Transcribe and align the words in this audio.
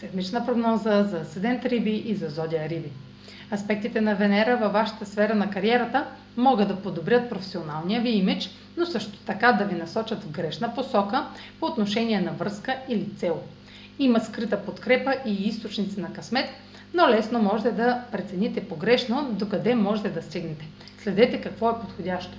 Седмична 0.00 0.46
прогноза 0.46 1.04
за 1.04 1.24
седент 1.24 1.64
Риби 1.64 2.02
и 2.06 2.14
за 2.14 2.28
зодия 2.28 2.68
Риби. 2.68 2.90
Аспектите 3.52 4.00
на 4.00 4.14
Венера 4.14 4.56
във 4.56 4.72
вашата 4.72 5.06
сфера 5.06 5.34
на 5.34 5.50
кариерата 5.50 6.06
могат 6.36 6.68
да 6.68 6.76
подобрят 6.76 7.30
професионалния 7.30 8.00
ви 8.00 8.08
имидж, 8.08 8.50
но 8.76 8.86
също 8.86 9.18
така 9.18 9.52
да 9.52 9.64
ви 9.64 9.74
насочат 9.74 10.22
в 10.22 10.30
грешна 10.30 10.74
посока 10.74 11.26
по 11.60 11.66
отношение 11.66 12.20
на 12.20 12.32
връзка 12.32 12.76
или 12.88 13.08
цел. 13.16 13.40
Има 13.98 14.20
скрита 14.20 14.62
подкрепа 14.62 15.14
и 15.26 15.32
източници 15.32 16.00
на 16.00 16.12
късмет, 16.12 16.48
но 16.94 17.08
лесно 17.08 17.42
можете 17.42 17.70
да 17.70 18.02
прецените 18.12 18.68
погрешно 18.68 19.28
докъде 19.32 19.74
можете 19.74 20.08
да 20.08 20.22
стигнете. 20.22 20.64
Следете 21.02 21.40
какво 21.40 21.70
е 21.70 21.80
подходящо. 21.80 22.32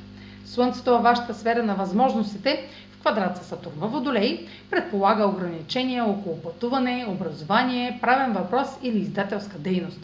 Слънцето 0.46 0.92
във 0.92 1.04
вашата 1.04 1.34
сфера 1.34 1.64
на 1.64 1.76
възможностите 1.76 2.68
квадрат 3.08 3.38
с 3.38 3.48
Сатурн 3.48 3.74
във 3.78 3.92
Водолей 3.92 4.48
предполага 4.70 5.28
ограничения 5.28 6.06
около 6.06 6.42
пътуване, 6.42 7.06
образование, 7.10 8.00
правен 8.02 8.34
въпрос 8.34 8.68
или 8.84 8.98
издателска 9.00 9.58
дейност. 9.58 10.00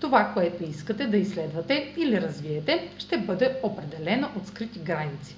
Това, 0.00 0.30
което 0.34 0.64
искате 0.64 1.06
да 1.06 1.16
изследвате 1.16 1.94
или 1.96 2.20
развиете, 2.20 2.88
ще 2.98 3.18
бъде 3.18 3.56
определено 3.62 4.28
от 4.36 4.46
скрити 4.46 4.78
граници. 4.78 5.36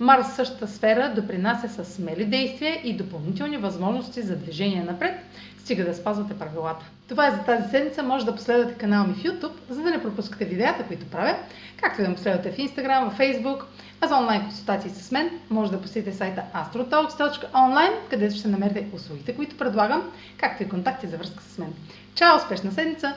Марс 0.00 0.34
същата 0.34 0.68
сфера 0.68 1.12
допринася 1.14 1.68
с 1.68 1.94
смели 1.94 2.24
действия 2.24 2.80
и 2.84 2.96
допълнителни 2.96 3.56
възможности 3.56 4.22
за 4.22 4.36
движение 4.36 4.84
напред, 4.84 5.14
стига 5.58 5.84
да 5.84 5.94
спазвате 5.94 6.38
правилата. 6.38 6.86
Това 7.08 7.26
е 7.26 7.30
за 7.30 7.38
тази 7.38 7.70
седмица. 7.70 8.02
Може 8.02 8.26
да 8.26 8.34
последвате 8.34 8.74
канала 8.74 9.06
ми 9.06 9.14
в 9.14 9.22
YouTube, 9.22 9.52
за 9.68 9.82
да 9.82 9.90
не 9.90 10.02
пропускате 10.02 10.44
видеята, 10.44 10.84
които 10.84 11.06
правя, 11.06 11.36
както 11.76 12.00
и 12.00 12.04
да 12.04 12.10
ме 12.10 12.14
последвате 12.16 12.52
в 12.52 12.56
Instagram, 12.56 13.10
в 13.10 13.18
Facebook, 13.18 13.62
а 14.00 14.06
за 14.06 14.16
онлайн 14.16 14.42
консултации 14.42 14.90
с 14.90 15.12
мен 15.12 15.30
може 15.50 15.70
да 15.70 15.82
посетите 15.82 16.16
сайта 16.16 16.42
astrotalks.online, 16.54 17.94
където 18.10 18.36
ще 18.36 18.48
намерите 18.48 18.86
услугите, 18.92 19.36
които 19.36 19.56
предлагам, 19.56 20.02
както 20.38 20.62
и 20.62 20.68
контакти 20.68 21.06
за 21.06 21.16
връзка 21.16 21.42
с 21.42 21.58
мен. 21.58 21.74
Чао! 22.14 22.36
Успешна 22.36 22.72
седмица! 22.72 23.14